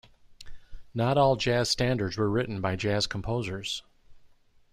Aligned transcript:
Not 0.95 1.15
all 1.19 1.35
jazz 1.35 1.69
standards 1.69 2.17
were 2.17 2.27
written 2.27 2.59
by 2.59 2.75
jazz 2.75 3.05
composers. 3.05 3.83